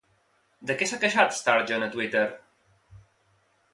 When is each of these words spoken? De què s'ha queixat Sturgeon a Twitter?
De 0.69 0.75
què 0.79 0.87
s'ha 0.91 0.99
queixat 1.03 1.37
Sturgeon 1.41 1.85
a 1.89 1.93
Twitter? 1.97 2.25